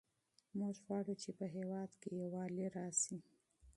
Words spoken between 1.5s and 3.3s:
هېواد کې یووالی راسي.